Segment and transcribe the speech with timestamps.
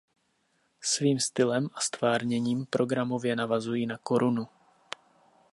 [0.81, 4.47] Svým stylem a ztvárněním programově navazují na korunu.